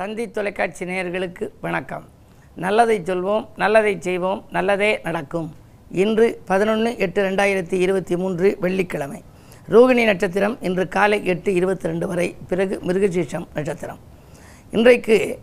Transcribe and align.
தந்தி 0.00 0.30
தொலைக்காட்சி 0.30 0.84
நேயர்களுக்கு 0.84 1.48
வணக்கம். 1.60 2.04
நல்லதை 2.56 3.00
சொல்வோம் 3.00 3.48
நல்லதை 3.56 3.96
செய்வோம் 4.00 4.44
நல்லதே 4.50 5.00
நடக்கும். 5.02 5.54
இன்று 5.90 6.42
பதினொன்று 6.44 6.98
எட்டு 6.98 7.30
ரெண்டாயிரத்தி 7.30 7.72
இருபத்தி 7.72 8.16
மூன்று 8.16 8.56
வெள்ளிக்கிழமை. 8.60 9.22
ரோகிணி 9.68 10.04
நட்சத்திரம் 10.04 10.56
இன்று 10.60 10.88
காலை 10.88 11.26
எட்டு 11.26 11.54
இருபத்தி 11.54 11.86
ரெண்டு 11.86 12.06
வரை 12.06 12.36
பிறகு 12.48 12.80
மிருகசீஷம் 12.86 13.46
நட்சத்திரம். 13.54 13.98
இன்றைக்கு 14.70 15.38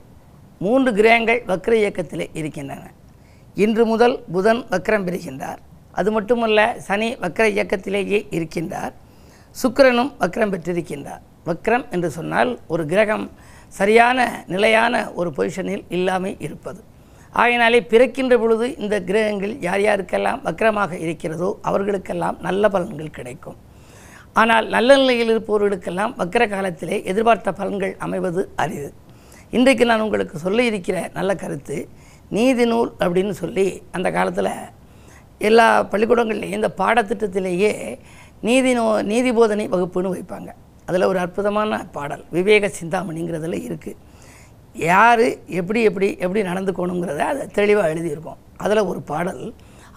மூன்று 0.59 0.93
கிரகங்கள் 0.93 1.43
வக்ர 1.47 1.73
இயக்கத்தில் 1.73 2.29
இருக்கின்றன. 2.33 2.91
இன்று 3.55 3.85
முதல் 3.85 4.23
புதன் 4.31 4.63
வக்ரம் 4.71 5.05
பெறுகின்றார். 5.09 5.57
அது 5.91 6.11
மட்டுமல்ல 6.11 6.79
சனி 6.79 7.15
வக்ர 7.15 7.45
இயக்கத்திலேயே 7.45 8.27
இருக்கின்றார். 8.29 8.93
சுக்கிரனும் 9.63 10.11
வக்ரம் 10.19 10.53
பெற்றிருக்கின்றார். 10.55 11.21
வக்ரம் 11.45 11.89
என்று 11.89 12.09
சொன்னால் 12.09 12.59
ஒரு 12.67 12.85
கிரகம் 12.85 13.31
சரியான 13.79 14.27
நிலையான 14.53 14.93
ஒரு 15.19 15.29
பொசிஷனில் 15.37 15.85
இல்லாமல் 15.97 16.39
இருப்பது. 16.47 16.81
ஆகையினாலே 17.39 17.79
பிறக்கின்ற 17.91 18.33
பொழுது 18.41 18.65
இந்த 18.83 18.95
கிரகங்கள் 19.07 19.53
யார் 19.67 19.83
யாருக்கெல்லாம் 19.87 20.39
வக்கரமாக 20.47 20.91
இருக்கிறதோ 21.05 21.49
அவர்களுக்கெல்லாம் 21.69 22.37
நல்ல 22.47 22.69
பலன்கள் 22.75 23.15
கிடைக்கும். 23.17 23.57
ஆனால் 24.41 24.65
நல்ல 24.75 24.89
நிலையில் 25.01 25.31
இருப்பவர்களுக்கெல்லாம் 25.33 26.13
வக்கர 26.21 26.43
காலத்திலே 26.53 26.97
எதிர்பார்த்த 27.11 27.51
பலன்கள் 27.59 27.93
அமைவது 28.05 28.41
அரிது. 28.63 28.89
இன்றைக்கு 29.57 29.83
நான் 29.89 30.05
உங்களுக்கு 30.05 30.37
சொல்ல 30.45 30.63
இருக்கிற 30.69 30.97
நல்ல 31.17 31.31
கருத்து 31.43 31.77
நீதி 32.35 32.65
நூல் 32.71 32.91
அப்படின்னு 33.03 33.33
சொல்லி 33.41 33.67
அந்த 33.97 34.07
காலத்தில் 34.17 34.53
எல்லா 35.49 35.67
பள்ளிக்கூடங்கள்லேயும் 35.91 36.59
இந்த 36.61 36.71
பாடத்திட்டத்திலேயே 36.81 37.73
நீதி 38.47 38.71
நோ 38.77 38.85
நீதி 39.11 39.31
போதனை 39.37 39.65
வகுப்புன்னு 39.73 40.15
வைப்பாங்க. 40.15 40.49
அதில் 40.87 41.01
ஒரு 41.01 41.19
அற்புதமான 41.19 41.85
பாடல் 41.91 42.23
விவேக 42.29 42.71
சிந்தாமணிங்கிறதுல 42.79 43.59
இருக்குது 43.67 43.97
யார் 44.75 45.25
எப்படி 45.47 45.83
எப்படி 45.83 46.17
எப்படி 46.19 46.41
நடந்துக்கணுங்கிறத 46.41 47.17
அதை 47.17 47.47
தெளிவாக 47.47 47.93
எழுதியிருக்கோம் 47.93 48.41
அதில் 48.57 48.87
ஒரு 48.87 49.01
பாடல் 49.01 49.53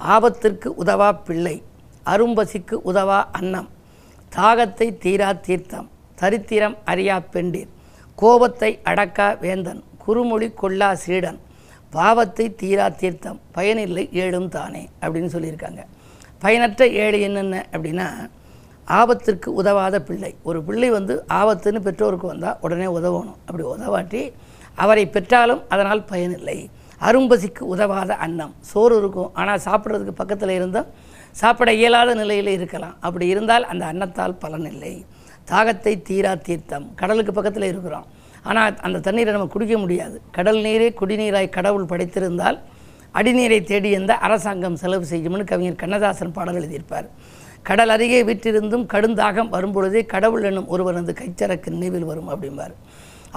ஆபத்திற்கு 0.06 0.68
உதவா 0.77 1.12
பிள்ளை 1.24 1.62
அரும்பசிக்கு 2.06 2.77
உதவா 2.84 3.27
அன்னம் 3.33 3.68
தாகத்தை 4.36 4.96
தீரா 4.98 5.41
தீர்த்தம் 5.41 5.88
தரித்திரம் 6.18 6.77
அறியா 6.84 7.22
பெண்டீர் 7.34 7.70
கோபத்தை 8.18 8.78
அடக்கா 8.84 9.38
வேந்தன் 9.41 9.83
குறுமொழி 9.98 10.48
கொள்ளா 10.52 10.94
சீடன் 10.94 11.38
பாவத்தை 11.92 12.55
தீரா 12.61 12.88
தீர்த்தம் 12.88 13.41
பயனில்லை 13.52 14.08
ஏழும் 14.12 14.48
தானே 14.48 14.88
அப்படின்னு 15.00 15.30
சொல்லியிருக்காங்க. 15.33 15.83
பயனற்ற 16.41 16.86
ஏழு 16.88 17.20
என்னென்ன 17.20 17.64
அப்படின்னா 17.72 18.06
ஆபத்திற்கு 18.98 19.48
உதவாத 19.60 19.96
பிள்ளை. 20.08 20.33
ஒரு 20.48 20.58
பிள்ளை 20.69 20.88
வந்து 20.96 21.14
ஆபத்துன்னு 21.41 21.80
பெற்றோருக்கு 21.86 22.27
வந்தால் 22.33 22.58
உடனே 22.66 22.88
உதவணும். 22.98 23.38
அப்படி 23.46 23.64
உதவாட்டி 23.74 24.22
அவரை 24.84 25.05
பெற்றாலும் 25.14 25.62
அதனால் 25.74 26.02
பயனில்லை. 26.10 26.58
அரும்பசிக்கு 27.08 27.62
உதவாத 27.74 28.11
அன்னம். 28.24 28.55
சோறு 28.70 28.94
இருக்கும். 29.02 29.30
ஆனால் 29.41 29.62
சாப்பிட்றதுக்கு 29.66 30.14
பக்கத்தில் 30.20 30.55
இருந்தால் 30.58 30.88
சாப்பிட 31.41 31.70
இயலாத 31.80 32.14
நிலையில் 32.20 32.50
இருக்கலாம். 32.56 32.96
அப்படி 33.06 33.27
இருந்தால் 33.34 33.64
அந்த 33.72 33.84
அன்னத்தால் 33.91 34.41
பலன் 34.42 34.68
இல்லை 34.72 34.94
தாகத்தை 35.50 35.92
தீரா 36.08 36.33
தீர்த்தம். 36.48 36.86
கடலுக்கு 37.00 37.33
பக்கத்தில் 37.38 37.70
இருக்கிறோம். 37.70 38.06
ஆனால் 38.50 38.77
அந்த 38.86 38.98
தண்ணீரை 39.06 39.30
நம்ம 39.36 39.48
குடிக்க 39.55 39.77
முடியாது. 39.78 40.16
கடல் 40.36 40.61
நீரே 40.66 40.88
குடிநீராய் 41.00 41.55
கடவுள் 41.56 41.91
படைத்திருந்தால் 41.92 42.58
அடிநீரை 43.18 43.58
தேடி 43.70 43.91
எந்த 44.00 44.12
அரசாங்கம் 44.27 44.80
செலவு 44.83 45.06
செய்யும்னு 45.12 45.46
கவிஞர் 45.52 45.80
கண்ணதாசன் 45.83 46.34
பாடல் 46.36 46.58
எழுதியிருப்பார். 46.61 47.08
கடல் 47.69 47.92
அருகே 47.94 48.20
வீற்றிருந்தும் 48.28 48.84
கடுந்தாகம் 48.92 49.50
வரும்பொழுதே 49.55 50.00
கடவுள் 50.12 50.47
என்னும் 50.48 50.70
ஒருவனது 50.75 51.12
கைச்சரக்கு 51.20 51.69
நினைவில் 51.77 52.06
வரும் 52.11 52.30
அப்படிம்பார். 52.33 52.75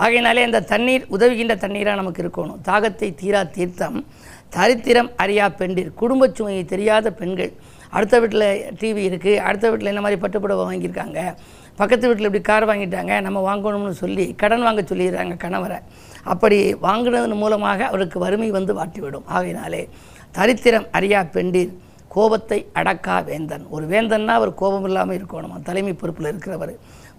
ஆகையினாலே 0.03 0.43
அந்த 0.47 0.63
தண்ணீர் 0.71 1.03
உதவுகின்ற 1.15 1.55
தண்ணீராக 1.63 1.99
நமக்கு 2.01 2.21
இருக்கணும். 2.23 2.59
தாகத்தை 2.69 3.09
தீரா 3.21 3.41
தீர்த்தம் 3.57 3.97
தரித்திரம் 4.55 5.09
அறியா 5.23 5.45
பெண்டிர் 5.59 5.91
குடும்பச் 6.01 6.35
சுமையை 6.37 6.63
தெரியாத 6.73 7.07
பெண்கள். 7.19 7.51
அடுத்த 7.97 8.15
வீட்டில் 8.21 8.47
டிவி 8.79 9.01
இருக்குது 9.09 9.41
அடுத்த 9.47 9.65
வீட்டில் 9.69 9.91
என்ன 9.91 10.01
மாதிரி 10.05 10.19
பட்டுப்புடவை 10.21 10.63
வாங்கியிருக்காங்க 10.69 11.19
பக்கத்து 11.79 12.05
வீட்டில் 12.07 12.27
இப்படி 12.29 12.43
கார் 12.49 12.65
வாங்கிட்டாங்க 12.69 13.13
நம்ம 13.25 13.39
வாங்கணும்னு 13.49 13.95
சொல்லி 14.03 14.25
கடன் 14.41 14.65
வாங்க 14.67 14.81
சொல்லிடுறாங்க 14.89 15.35
கணவரை. 15.45 15.79
அப்படி 16.33 16.57
வாங்கினதன் 16.87 17.41
மூலமாக 17.43 17.85
அவருக்கு 17.91 18.17
வறுமை 18.25 18.49
வந்து 18.57 18.73
வாட்டிவிடும். 18.79 19.25
ஆகையினாலே 19.37 19.81
தரித்திரம் 20.37 20.87
அறியா 20.97 21.21
பெண்டீர் 21.35 21.73
கோபத்தை 22.15 22.59
அடக்கா 22.79 23.15
வேந்தன். 23.29 23.65
ஒரு 23.75 23.85
வேந்தன்னா 23.93 24.33
அவர் 24.39 24.51
கோபம் 24.61 24.85
இல்லாமல் 24.89 25.17
இருக்கணுமா? 25.19 25.57
தலைமை 25.69 25.93
பொறுப்பில் 26.01 26.29
இருக்கிறவர். 26.31 26.73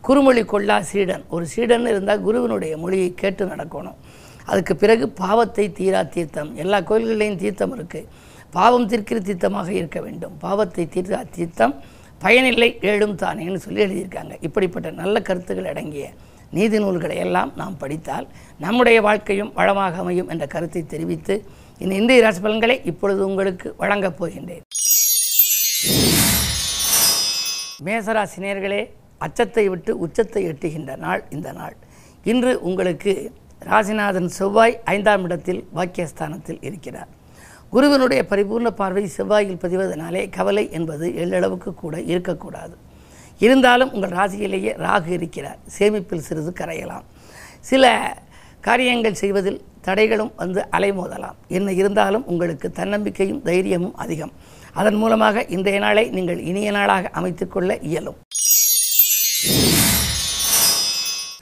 குறுமொழி 0.06 0.42
கொள்ளா 0.52 0.76
சீடன். 0.90 1.24
ஒரு 1.34 1.44
சீடன் 1.52 1.90
இருந்தால் 1.92 2.22
குருவினுடைய 2.26 2.74
மொழியை 2.82 3.08
கேட்டு 3.22 3.44
நடக்கணும். 3.52 3.98
அதுக்கு 4.50 4.74
பிறகு 4.82 5.04
பாவத்தை 5.22 5.64
தீரா 5.78 6.00
தீர்த்தம். 6.14 6.50
எல்லா 6.62 6.78
கோயில்கள்லேயும் 6.88 7.40
தீர்த்தம் 7.42 7.74
இருக்குது 7.76 8.08
பாவம் 8.56 8.88
தீர்க்கிற 8.90 9.20
தீர்த்தமாக 9.28 9.70
இருக்க 9.80 9.98
வேண்டும். 10.06 10.34
பாவத்தை 10.44 10.84
தீர்த்தா 10.94 11.20
தீர்த்தம் 11.36 11.74
பயனில்லை 12.24 12.68
ஏழும் 12.90 13.16
தானேன்னு 13.22 13.60
சொல்லி 13.64 13.80
எழுதியிருக்காங்க. 13.86 14.34
இப்படிப்பட்ட 14.46 14.88
நல்ல 15.00 15.20
கருத்துக்கள் 15.28 15.70
அடங்கிய 15.72 16.06
நீதி 16.56 16.78
நூல்களை 16.82 17.16
எல்லாம் 17.24 17.50
நாம் 17.60 17.76
படித்தால் 17.82 18.26
நம்முடைய 18.64 18.98
வாழ்க்கையும் 19.06 19.52
வளமாக 19.58 19.98
அமையும் 20.02 20.30
என்ற 20.32 20.44
கருத்தை 20.54 20.82
தெரிவித்து 20.92 21.34
இந்த 21.78 21.94
இந்திய 21.94 22.20
ராசி 22.20 22.40
பலன்களை 22.40 22.80
இப்பொழுது 22.84 23.26
உங்களுக்கு 23.26 23.74
வழங்கப் 23.76 24.24
போகின்றேன். 24.24 24.64
மேசராசி 27.84 28.38
நேர்களே 28.38 28.90
அச்சத்தை 29.18 29.68
விட்டு 29.68 29.98
உச்சத்தை 29.98 30.46
எட்டுகின்ற 30.48 30.96
நாள் 30.96 31.24
இந்த 31.30 31.52
நாள். 31.52 31.76
இன்று 32.24 32.62
உங்களுக்கு 32.62 33.32
ராசிநாதன் 33.70 34.26
செவ்வாய் 34.26 34.80
ஐந்தாம் 34.84 35.24
இடத்தில் 35.24 35.68
வாக்கியஸ்தானத்தில் 35.74 36.58
இருக்கிறார். 36.60 37.08
குருவினுடைய 37.70 38.26
பரிபூர்ண 38.30 38.70
பார்வை 38.70 39.10
செவ்வாயில் 39.16 39.62
பதிவதனாலே 39.64 40.30
கவலை 40.30 40.70
என்பது 40.70 41.08
எள்ளளவுக்கு 41.08 41.74
கூட 41.74 42.00
இருக்கக்கூடாது. 42.00 42.76
இருந்தாலும் 43.38 43.92
உங்கள் 43.92 44.10
ராசியிலேயே 44.10 44.74
ராகு 44.86 45.08
இருக்கிறார். 45.08 45.58
சேமிப்பில் 45.78 46.26
சிறிது 46.30 46.52
கரையலாம். 46.52 47.04
சில 47.60 48.14
காரியங்கள் 48.60 49.14
செய்வதில் 49.14 49.64
தடைகளும் 49.86 50.32
வந்து 50.42 50.60
அலைமோதலாம். 50.76 51.38
என்ன 51.56 51.72
இருந்தாலும் 51.80 52.26
உங்களுக்கு 52.32 52.68
தன்னம்பிக்கையும் 52.78 53.42
தைரியமும் 53.48 53.96
அதிகம். 54.04 54.32
அதன் 54.80 54.98
மூலமாக 55.02 55.44
இன்றைய 55.56 55.78
நாளை 55.84 56.04
நீங்கள் 56.16 56.40
இனிய 56.50 56.70
நாளாக 56.76 57.10
அமைத்துக்கொள்ள 57.18 57.70
இயலும். 57.90 58.18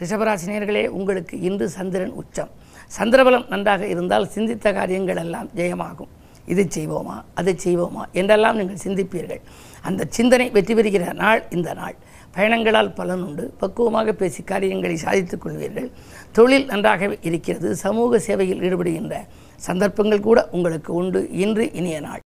ரிஷபராசினியர்களே 0.02 0.84
உங்களுக்கு 0.98 1.34
இன்று 1.48 1.66
சந்திரன் 1.76 2.14
உச்சம். 2.20 2.50
சந்திரபலம் 2.98 3.46
நன்றாக 3.52 3.82
இருந்தால் 3.92 4.26
சிந்தித்த 4.36 4.72
காரியங்கள் 4.78 5.20
எல்லாம் 5.24 5.48
ஜெயமாகும். 5.58 6.10
இதை 6.52 6.64
செய்வோமா 6.76 7.16
அதை 7.40 7.52
செய்வோமா 7.64 8.04
என்றெல்லாம் 8.20 8.58
நீங்கள் 8.60 8.82
சிந்திப்பீர்கள். 8.86 9.42
அந்த 9.88 10.06
சிந்தனை 10.16 10.46
வெற்றி 10.56 10.74
பெறுகிற 10.78 11.12
நாள் 11.22 11.42
இந்த 11.56 11.70
நாள். 11.80 11.96
பயணங்களால் 12.34 12.92
பலன் 12.98 13.22
உண்டு. 13.22 13.44
பக்குவமாக 13.60 14.12
பேசி 14.12 14.42
காரியங்களை 14.42 14.96
சாதித்துக் 14.96 15.42
கொள்வீர்கள். 15.44 15.88
தொழில் 16.32 16.66
நன்றாகவே 16.66 17.18
இருக்கிறது. 17.28 17.76
சமூக 17.76 18.18
சேவையில் 18.18 18.62
ஈடுபடுகின்ற 18.66 19.16
சந்தர்ப்பங்கள் 19.56 20.26
கூட 20.28 20.48
உங்களுக்கு 20.50 20.92
உண்டு. 21.00 21.20
இன்று 21.44 21.72
இனிய 21.72 22.00
நாள். 22.00 22.22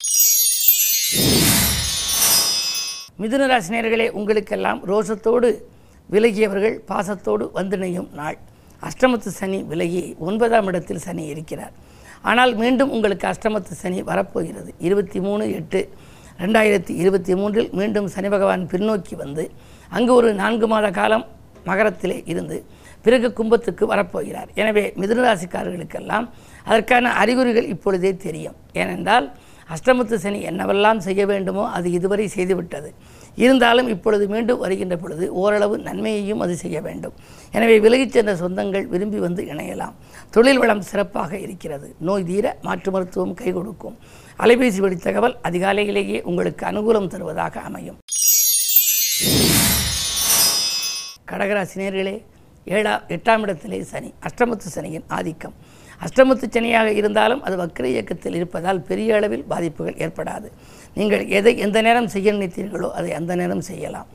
மிதுன 3.22 3.48
ராசினியர்களே 3.54 4.10
உங்களுக்கெல்லாம் 4.20 4.80
ரோஷத்தோடு 4.92 5.50
விலகியவர்கள் 6.14 6.76
பாசத்தோடு 6.92 7.52
வந்திணையும் 7.56 8.10
நாள். 8.14 8.38
அஷ்டமத்து 8.88 9.32
சனி 9.40 9.60
விலகி 9.64 10.16
ஒன்பதாம் 10.20 10.68
இடத்தில் 10.68 11.04
சனி 11.08 11.26
இருக்கிறார். 11.26 11.74
ஆனால் 12.22 12.56
மீண்டும் 12.56 12.92
உங்களுக்கு 12.96 13.26
அஷ்டமத்து 13.28 13.74
சனி 13.84 14.02
வரப்போகிறது. 14.02 14.74
இருபத்தி 14.80 15.20
மூணு 15.20 15.52
எட்டு 15.60 15.90
ரெண்டாயிரத்தி 16.44 16.94
இருபத்தி 17.04 17.36
மூன்றில் 17.36 17.70
மீண்டும் 17.80 18.08
சனி 18.08 18.30
பகவான் 18.30 18.64
பின்னோக்கி 18.72 19.16
வந்து 19.16 19.44
அங்கு 19.98 20.14
ஒரு 20.20 20.30
நான்கு 20.42 20.68
மாத 20.74 20.88
காலம் 21.00 21.26
மகரத்திலே 21.70 22.18
இருந்து 22.32 22.58
பிறகு 23.06 23.28
கும்பத்துக்கு 23.38 23.84
வரப்போகிறார். 23.94 24.50
எனவே 24.62 24.84
மிதுனராசிக்காரர்களுக்கெல்லாம் 25.02 26.26
அதற்கான 26.70 27.12
அறிகுறிகள் 27.22 27.72
இப்பொழுதே 27.74 28.12
தெரியும். 28.26 28.56
ஏனென்றால் 28.82 29.26
அஷ்டமத்து 29.74 30.16
சனி 30.24 30.40
என்னவெல்லாம் 30.50 31.00
செய்ய 31.06 31.22
வேண்டுமோ 31.32 31.64
அது 31.76 31.88
இதுவரை 31.98 32.26
செய்துவிட்டது. 32.36 32.90
இருந்தாலும் 33.44 33.90
இப்பொழுது 33.94 34.26
மீண்டும் 34.34 34.62
வருகின்ற 34.64 34.96
பொழுது 35.04 35.26
ஓரளவு 35.42 35.76
நன்மையையும் 35.88 36.44
அது 36.46 36.56
செய்ய 36.64 36.78
வேண்டும். 36.88 37.16
எனவே 37.58 37.76
விலகிச் 37.86 38.16
சென்ற 38.16 38.34
சொந்தங்கள் 38.44 38.86
விரும்பி 38.94 39.22
வந்து 39.26 39.44
இணையலாம். 39.54 39.96
தொழில் 40.36 40.62
வளம் 40.64 40.86
சிறப்பாக 40.90 41.32
இருக்கிறது. 41.46 41.90
நோய் 42.10 42.28
தீர 42.32 42.56
மாற்று 42.68 42.92
மருத்துவம் 42.96 43.36
கை 43.42 43.52
கொடுக்கும். 43.60 43.98
அலைபேசி 44.46 44.82
வழி 44.86 45.00
தகவல் 45.08 45.38
அதிகாலையிலேயே 45.50 46.20
உங்களுக்கு 46.32 46.66
அனுகூலம் 46.72 47.12
தருவதாக 47.16 47.60
அமையும். 47.70 48.00
கடகராசினியர்களே 51.34 52.16
ஏழா 52.76 52.92
எட்டாம் 53.16 53.44
இடத்திலே 53.46 53.78
சனி 53.92 54.10
அஷ்டமத்து 54.28 54.68
சனியின் 54.74 55.06
ஆதிக்கம். 55.18 55.56
அஷ்டமத்து 56.06 56.46
சனியாக 56.56 56.90
இருந்தாலும் 57.00 57.42
அது 57.48 57.56
வக்ர 57.62 57.86
இயக்கத்தில் 57.94 58.36
இருப்பதால் 58.40 58.80
பெரிய 58.90 59.16
அளவில் 59.18 59.46
பாதிப்புகள் 59.52 59.98
ஏற்படாது. 60.04 60.48
நீங்கள் 61.00 61.24
எதை 61.38 61.54
எந்த 61.66 61.78
நேரம் 61.88 62.10
செய்ய 62.16 62.34
நினைத்தீர்களோ 62.38 62.90
அதை 63.00 63.12
அந்த 63.20 63.36
நேரம் 63.42 63.64
செய்யலாம். 63.70 64.08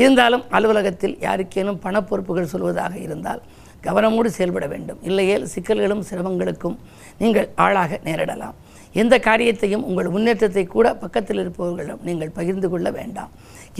இருந்தாலும் 0.00 0.44
அலுவலகத்தில் 0.56 1.16
யாருக்கேனும் 1.26 1.80
பண 1.86 2.02
பொறுப்புகள் 2.10 2.52
சொல்வதாக 2.54 2.94
இருந்தால் 3.06 3.42
கவனமோடு 3.86 4.30
செயல்பட 4.38 4.66
வேண்டும். 4.74 5.00
இல்லையேல் 5.08 5.46
சிக்கல்களும் 5.54 6.04
சிரமங்களுக்கும் 6.10 6.76
நீங்கள் 7.22 7.48
ஆளாக 7.66 8.00
நேரிடலாம். 8.08 8.56
எந்த 9.00 9.14
காரியத்தையும் 9.26 9.84
உங்கள் 9.88 10.08
முன்னேற்றத்தை 10.08 10.64
கூட 10.74 10.86
பக்கத்தில் 11.02 11.40
இருப்பவர்களிடம் 11.42 12.02
நீங்கள் 12.08 12.36
பகிர்ந்து 12.38 12.68
கொள்ள 12.72 12.88
வேண்டாம். 12.98 13.30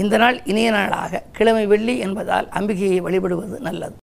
இந்த 0.03 0.15
நாள் 0.23 0.39
இனிய 0.51 0.71
நாளாக. 0.71 1.23
கிழமை 1.37 1.67
வெள்ளி 1.73 1.95
என்பதால் 1.99 2.49
அம்பிகையை 2.59 2.99
வழிபடுவது 3.07 3.59
நல்லது. 3.67 3.97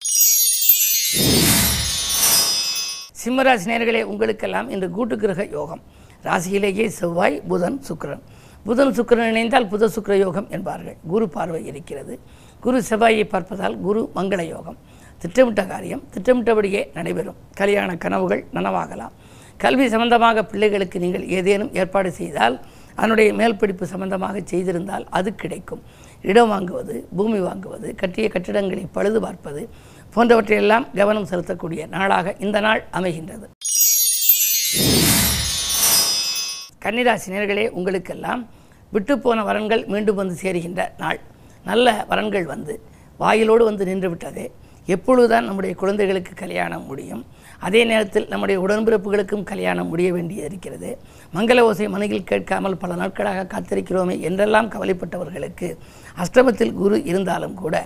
சிம்மராசி 3.22 3.66
நேர்களே 3.72 4.02
உங்களுக்கெல்லாம் 4.12 4.68
இன்று 4.74 4.90
கூட்டு 4.90 5.16
கிரக 5.16 5.48
யோகம். 5.50 5.82
ராசியிலேயே 6.24 6.86
செவ்வாய் 7.00 7.42
புதன் 7.50 7.80
சுக்கரன். 7.88 8.22
புதன் 8.64 8.94
சுக்கிரன் 8.98 9.30
இணைந்தால் 9.32 9.68
புத 9.72 9.88
சுக்கர 9.96 10.14
யோகம் 10.18 10.48
என்பார்கள். 10.50 10.96
குரு 11.12 11.28
பார்வை 11.28 11.66
இருக்கிறது. 11.66 12.14
குரு 12.60 12.78
செவ்வாயை 12.90 13.24
பார்ப்பதால் 13.32 13.76
குரு 13.86 14.02
மங்கள 14.14 14.42
யோகம். 14.54 14.78
திட்டமிட்ட 15.22 15.62
காரியம் 15.72 16.02
திட்டமிட்டபடியே 16.14 16.82
நடைபெறும். 16.94 17.40
கல்யாண 17.60 17.96
கனவுகள் 18.04 18.44
நனவாகலாம். 18.54 19.14
கல்வி 19.62 19.86
சம்பந்தமாக 19.92 20.42
பிள்ளைகளுக்கு 20.50 20.98
நீங்கள் 21.04 21.24
ஏதேனும் 21.38 21.72
ஏற்பாடு 21.80 22.10
செய்தால் 22.18 22.54
அதனுடைய 22.98 23.30
மேல் 23.40 23.56
படிப்பு 23.60 23.84
சம்பந்தமாக 23.90 24.40
செய்திருந்தால் 24.50 25.04
அது 25.18 25.28
கிடைக்கும். 25.42 25.82
இடம் 26.30 26.50
வாங்குவது 26.52 26.94
பூமி 27.18 27.38
வாங்குவது 27.48 27.88
கட்டிய 28.00 28.26
கட்டிடங்களை 28.34 28.84
பழுது 28.96 29.18
பார்ப்பது 29.24 29.62
போன்றவற்றையெல்லாம் 30.14 30.86
கவனம் 31.00 31.28
செலுத்தக்கூடிய 31.30 31.82
நாளாக 31.96 32.34
இந்த 32.44 32.60
நாள் 32.66 32.82
அமைகின்றது. 32.98 33.46
கன்னிராசினியர்களே 36.84 37.66
உங்களுக்கெல்லாம் 37.78 38.42
விட்டுப்போன 38.96 39.44
வரன்கள் 39.50 39.84
மீண்டும் 39.92 40.20
வந்து 40.20 40.36
சேருகின்ற 40.42 40.82
நாள். 41.02 41.20
நல்ல 41.70 41.88
வரன்கள் 42.12 42.46
வந்து 42.54 42.74
வாயிலோடு 43.22 43.64
வந்து 43.70 43.84
நின்று 43.90 44.08
விட்டதே. 44.12 44.46
எப்பொழுதுதான் 44.94 45.46
நம்முடைய 45.48 45.72
குழந்தைகளுக்கு 45.80 46.32
கல்யாணம் 46.42 46.86
முடியும். 46.90 47.22
அதே 47.66 47.80
நேரத்தில் 47.84 48.28
நம்முடைய 48.32 48.56
உடன்பிறப்புகளுக்கும் 48.66 49.48
கல்யாணம் 49.50 49.90
முடிய 49.92 50.10
வேண்டியது 50.16 50.48
இருக்கிறது. 50.50 50.90
மங்கள 51.34 51.58
ஓசை 51.68 51.88
மனையில் 51.94 52.28
கேட்காமல் 52.30 52.80
பல 52.82 52.94
நாட்களாக 53.00 53.46
காத்திருக்கிறோமே 53.54 54.16
என்றெல்லாம் 54.28 54.70
கவலைப்பட்டவர்களுக்கு 54.74 55.68
அஷ்டமத்தில் 56.24 56.72
குரு 56.80 56.98
இருந்தாலும் 57.10 57.58
கூட 57.62 57.76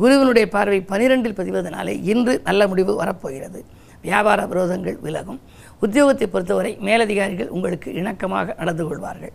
குருவினுடைய 0.00 0.46
பார்வை 0.54 0.80
பனிரெண்டில் 0.92 1.38
பதிவதனாலே 1.40 1.94
இன்று 2.12 2.34
நல்ல 2.48 2.68
முடிவு 2.72 2.92
வரப்போகிறது. 2.94 3.60
வியாபார 4.02 4.40
விரோதங்கள் 4.50 4.98
விலகும். 5.06 5.40
உத்தியோகத்தை 5.84 6.26
பொறுத்தவரை 6.34 6.72
மேலதிகாரிகள் 6.88 7.52
உங்களுக்கு 7.56 7.88
இணக்கமாக 8.00 8.54
நடந்து 8.60 8.84
கொள்வார்கள். 8.88 9.32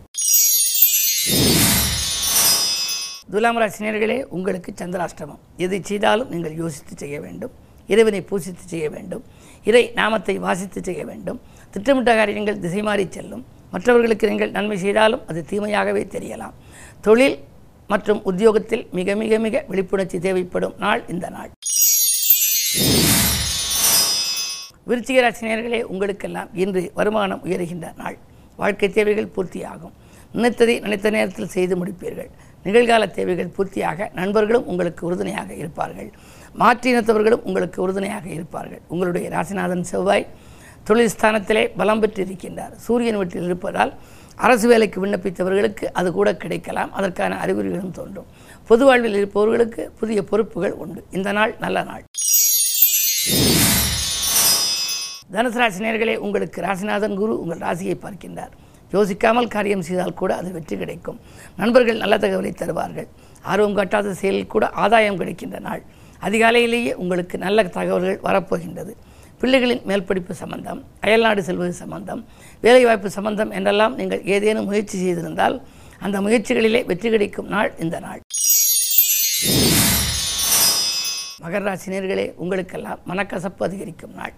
துலாம் 3.33 3.59
ராசினியர்களே 3.61 4.17
உங்களுக்கு 4.37 4.71
சந்திராஷ்டமம். 4.81 5.43
எதை 5.65 5.79
செய்தாலும் 5.89 6.31
நீங்கள் 6.33 6.59
யோசித்து 6.63 6.95
செய்ய 7.03 7.17
வேண்டும். 7.25 7.53
இறைவனை 7.87 8.21
பூசித்து 8.29 8.65
செய்ய 8.65 8.89
வேண்டும். 8.89 9.23
இறை 9.69 9.83
நாமத்தை 9.95 10.37
வாசித்து 10.37 10.83
செய்ய 10.83 11.05
வேண்டும். 11.05 11.39
திட்டமிட்ட 11.73 12.15
காரியங்கள் 12.15 12.59
திசை 12.59 12.81
மாறி 12.81 13.07
செல்லும். 13.09 13.45
மற்றவர்களுக்கு 13.73 14.29
நீங்கள் 14.29 14.51
நன்மை 14.51 14.77
செய்தாலும் 14.77 15.21
அது 15.27 15.45
தீமையாகவே 15.51 16.03
தெரியலாம். 16.15 16.55
தொழில் 17.01 17.37
மற்றும் 17.87 18.21
உத்தியோகத்தில் 18.29 18.83
மிக 18.97 19.15
மிக 19.15 19.39
மிக 19.45 19.65
விழிப்புணர்ச்சி 19.69 20.19
தேவைப்படும் 20.19 20.75
நாள் 20.83 21.01
இந்த 21.13 21.29
நாள். 21.29 21.49
விருச்சிக 24.89 25.19
ராசினியர்களே 25.25 25.81
உங்களுக்கெல்லாம் 25.81 26.49
இன்று 26.63 26.91
வருமானம் 26.93 27.43
உயர்கின்ற 27.45 27.87
நாள். 28.01 28.17
வாழ்க்கை 28.61 28.89
தேவைகள் 28.89 29.33
பூர்த்தியாகும். 29.35 29.93
நினைத்ததை 30.35 30.75
நினைத்த 30.85 31.09
நேரத்தில் 31.09 31.53
செய்து 31.55 31.75
முடிப்பீர்கள். 31.81 32.29
நிகழ்கால 32.65 33.11
தேவைகள் 33.11 33.53
பூர்த்தியாக 33.57 34.09
நண்பர்களும் 34.13 34.65
உங்களுக்கு 34.65 35.01
உறுதுணையாக 35.07 35.53
இருப்பார்கள். 35.53 36.11
மாற்றினத்தவர்களும் 36.61 37.45
உங்களுக்கு 37.49 37.79
உறுதுணையாக 37.83 38.25
இருப்பார்கள். 38.37 38.81
உங்களுடைய 38.93 39.27
ராசிநாதன் 39.35 39.85
செவ்வாய் 39.91 40.25
தொழில் 40.87 41.13
ஸ்தானத்திலே 41.13 41.63
பலம் 41.79 42.01
பெற்று 42.03 42.21
இருக்கின்றார் 42.25 42.73
சூரியன் 42.85 43.17
வீட்டில் 43.19 43.47
இருப்பதால் 43.49 43.93
அரசு 44.45 44.65
வேலைக்கு 44.71 44.97
விண்ணப்பித்தவர்களுக்கு 45.03 45.85
அது 45.99 46.09
கூட 46.17 46.29
கிடைக்கலாம். 46.43 46.91
அதற்கான 46.99 47.37
அறிகுறிகளும் 47.43 47.95
தோன்றும். 47.97 48.27
பொது 48.69 48.83
வாழ்வில் 48.87 49.17
இருப்பவர்களுக்கு 49.19 49.83
புதிய 49.99 50.19
பொறுப்புகள் 50.31 50.75
உண்டு. 50.83 51.01
இந்த 51.17 51.31
நாள் 51.37 51.53
நல்ல 51.63 51.83
நாள். 51.89 52.03
தனுசு 55.35 55.59
ராசினியர்களே 55.63 56.15
உங்களுக்கு 56.25 56.59
ராசிநாதன் 56.67 57.17
குரு 57.21 57.33
உங்கள் 57.43 57.63
ராசியை 57.67 57.95
பார்க்கின்றார். 58.05 58.53
யோசிக்காமல் 58.95 59.51
காரியம் 59.55 59.85
செய்தால் 59.87 60.19
கூட 60.21 60.31
அது 60.39 60.49
வெற்றி 60.57 60.75
கிடைக்கும். 60.81 61.19
நண்பர்கள் 61.61 62.01
நல்ல 62.03 62.17
தகவலை 62.23 62.51
தருவார்கள். 62.61 63.07
ஆர்வம் 63.51 63.77
காட்டாத 63.77 64.13
செயலில் 64.21 64.51
கூட 64.53 64.65
ஆதாயம் 64.83 65.19
கிடைக்கின்ற 65.21 65.59
நாள். 65.67 65.81
அதிகாலையிலேயே 66.27 66.93
உங்களுக்கு 67.03 67.35
நல்ல 67.45 67.63
தகவல்கள் 67.77 68.19
வரப்போகின்றது. 68.27 68.93
பிள்ளைகளின் 69.41 69.83
மேல்படிப்பு 69.89 70.33
சம்பந்தம் 70.41 70.81
அயல்நாடு 71.05 71.41
செல்வது 71.47 71.73
சம்பந்தம் 71.83 72.21
வேலைவாய்ப்பு 72.65 73.09
சம்பந்தம் 73.17 73.51
என்றெல்லாம் 73.57 73.95
நீங்கள் 73.99 74.21
ஏதேனும் 74.35 74.67
முயற்சி 74.69 74.95
செய்திருந்தால் 75.03 75.55
அந்த 76.05 76.17
முயற்சிகளிலே 76.25 76.81
வெற்றி 76.91 77.09
கிடைக்கும் 77.13 77.49
நாள் 77.55 77.71
இந்த 77.83 77.97
நாள். 78.05 78.21
மகர 81.43 81.61
ராசினியர்களே 81.67 82.25
உங்களுக்கெல்லாம் 82.43 82.99
மனக்கசப்பு 83.09 83.63
அதிகரிக்கும் 83.67 84.15
நாள். 84.19 84.33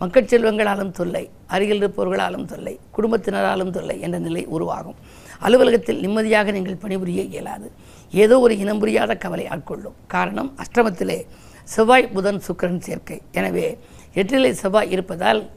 மக்கள் 0.00 0.28
செல்வங்களாலும் 0.32 0.92
தொல்லை 0.98 1.22
அருகில் 1.54 1.80
இருப்பவர்களாலும் 1.80 2.46
தொல்லை 2.52 2.74
குடும்பத்தினராலும் 2.96 3.72
தொல்லை 3.76 3.96
என்ற 4.06 4.16
நிலை 4.26 4.42
உருவாகும். 4.56 4.98
அலுவலகத்தில் 5.46 6.00
நிம்மதியாக 6.04 6.52
நீங்கள் 6.56 6.80
பணிபுரிய 6.84 7.22
இயலாது. 7.32 7.68
ஏதோ 8.10 8.38
ஒரு 8.38 8.58
இனம் 8.58 8.78
புரியாத 8.78 9.14
கவலை 9.14 9.46
ஆட்கொள்ளும். 9.46 9.96
காரணம் 10.06 10.52
அஷ்டமத்திலே 10.62 11.18
செவ்வாய் 11.64 12.06
புதன் 12.06 12.40
சுக்கிரன் 12.46 12.84
சேர்க்கை. 12.86 13.18
எனவே 13.32 13.78
எட்டிலே 14.14 14.50
செவ்வாய் 14.50 14.90
இருப்பதால் 14.90 15.50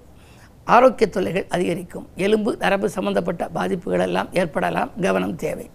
ஆரோக்கிய 0.63 1.09
தொல்லைகள் 1.09 1.47
அதிகரிக்கும். 1.50 2.07
எலும்பு 2.15 2.57
நரம்பு 2.57 2.89
சம்பந்தப்பட்ட 2.89 3.50
பாதிப்புகளெல்லாம் 3.55 4.29
ஏற்படலாம். 4.33 4.91
கவனம் 5.01 5.35
தேவை. 5.35 5.69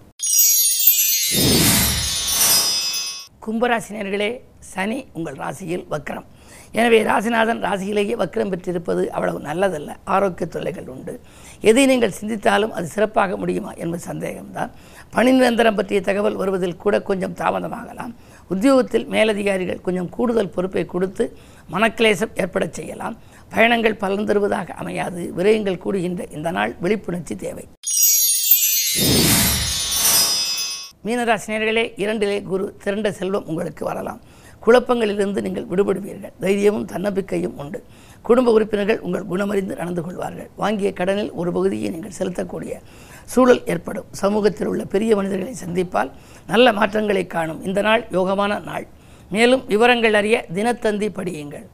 கும்பராசினியர்களே 3.49 4.41
சனி 4.59 5.06
உங்கள் 5.12 5.35
ராசியில் 5.35 5.87
வக்ரம். 5.91 6.25
எனவே 6.73 7.03
ராசிநாதன் 7.03 7.61
ராசியிலேயே 7.67 8.15
வக்ரம் 8.23 8.49
பெற்றிருப்பது 8.49 9.12
அவ்வளவு 9.12 9.39
நல்லதல்ல. 9.41 9.91
ஆரோக்கிய 10.05 10.49
தொல்லைகள் 10.49 10.89
உண்டு. 10.89 11.21
எதை 11.61 11.87
நீங்கள் 11.87 12.15
சிந்தித்தாலும் 12.21 12.69
அது 12.69 12.87
சிறப்பாக 12.87 13.37
முடியுமா 13.37 13.73
என்பது 13.73 14.03
சந்தேகம்தான். 14.12 14.71
பணி 15.11 15.33
நிரந்தரம் 15.33 15.75
பற்றிய 15.75 16.00
தகவல் 16.00 16.35
வருவதில் 16.35 16.77
கூட 16.77 17.03
கொஞ்சம் 17.03 17.33
தாமதமாகலாம். 17.33 18.12
உத்தியோகத்தில் 18.49 19.07
மேலதிகாரிகள் 19.07 19.81
கொஞ்சம் 19.81 20.09
கூடுதல் 20.09 20.50
பொறுப்பை 20.50 20.85
கொடுத்து 20.85 21.37
மனக்கிளேசம் 21.73 22.35
ஏற்படச் 22.35 22.76
செய்யலாம். 22.78 23.17
பயணங்கள் 23.49 24.00
பலன் 24.05 24.25
தருவதாக 24.25 24.73
அமையாது. 24.73 25.33
விரயங்கள் 25.37 25.83
கூடுகின்ற 25.85 26.33
இந்த 26.33 26.50
நாள் 26.50 26.75
விழிப்புணர்ச்சி 26.83 27.37
தேவை. 27.37 27.67
மீனராசினியர்களே 31.09 31.85
இரண்டிலே 32.03 32.43
குரு 32.43 32.77
திரண்ட 32.85 33.12
செல்வம் 33.12 33.47
உங்களுக்கு 33.47 33.85
வரலாம். 33.85 34.21
குழப்பங்களிலிருந்து 34.67 35.41
நீங்கள் 35.47 35.67
விடுபடுவீர்கள். 35.67 36.33
தைரியமும் 36.41 36.87
தன்னம்பிக்கையும் 36.87 37.57
உண்டு. 37.57 37.85
குடும்ப 38.23 38.53
உறுப்பினர்கள் 38.53 39.00
உங்கள் 39.00 39.29
குணமறிந்து 39.33 39.77
நடந்து 39.81 40.03
கொள்வார்கள். 40.03 40.50
வாங்கிய 40.57 40.93
கடனில் 40.93 41.33
ஒரு 41.33 41.53
பகுதியை 41.53 41.91
நீங்கள் 41.91 42.17
செலுத்தக்கூடிய 42.19 42.75
சூழல் 43.25 43.62
ஏற்படும். 43.67 44.05
சமூகத்தில் 44.11 44.67
உள்ள 44.67 44.85
பெரிய 44.85 45.17
மனிதர்களை 45.17 45.55
சந்திப்பால் 45.65 46.11
நல்ல 46.47 46.73
மாற்றங்களை 46.73 47.27
காணும். 47.27 47.65
இந்த 47.65 47.83
நாள் 47.83 48.05
யோகமான 48.11 48.62
நாள். 48.65 48.87
மேலும் 49.31 49.65
விவரங்கள் 49.67 50.15
அறிய 50.15 50.45
தினத்தந்தி 50.55 51.09
படியுங்கள். 51.19 51.67